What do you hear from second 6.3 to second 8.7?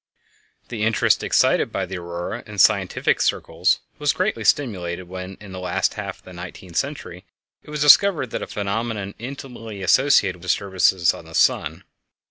nineteenth century, it was discovered that it is a